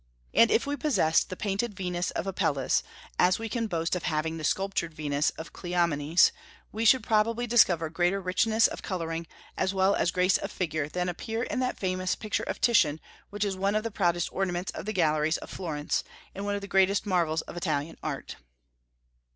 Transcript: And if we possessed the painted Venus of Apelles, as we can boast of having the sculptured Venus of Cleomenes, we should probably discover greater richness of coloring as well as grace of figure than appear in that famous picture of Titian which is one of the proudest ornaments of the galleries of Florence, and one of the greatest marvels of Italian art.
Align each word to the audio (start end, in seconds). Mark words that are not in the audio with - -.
And 0.33 0.49
if 0.49 0.65
we 0.65 0.75
possessed 0.75 1.29
the 1.29 1.35
painted 1.35 1.75
Venus 1.75 2.09
of 2.09 2.25
Apelles, 2.25 2.81
as 3.19 3.37
we 3.37 3.47
can 3.47 3.67
boast 3.67 3.95
of 3.95 4.01
having 4.01 4.37
the 4.37 4.43
sculptured 4.43 4.95
Venus 4.95 5.29
of 5.37 5.53
Cleomenes, 5.53 6.31
we 6.71 6.85
should 6.85 7.03
probably 7.03 7.45
discover 7.45 7.87
greater 7.87 8.19
richness 8.19 8.65
of 8.65 8.81
coloring 8.81 9.27
as 9.55 9.75
well 9.75 9.93
as 9.93 10.09
grace 10.09 10.39
of 10.39 10.51
figure 10.51 10.89
than 10.89 11.07
appear 11.07 11.43
in 11.43 11.59
that 11.59 11.77
famous 11.77 12.15
picture 12.15 12.41
of 12.41 12.59
Titian 12.59 12.99
which 13.29 13.45
is 13.45 13.55
one 13.55 13.75
of 13.75 13.83
the 13.83 13.91
proudest 13.91 14.33
ornaments 14.33 14.71
of 14.71 14.87
the 14.87 14.91
galleries 14.93 15.37
of 15.37 15.51
Florence, 15.51 16.03
and 16.33 16.45
one 16.45 16.55
of 16.55 16.61
the 16.61 16.67
greatest 16.67 17.05
marvels 17.05 17.43
of 17.43 17.55
Italian 17.55 17.99
art. 18.01 18.37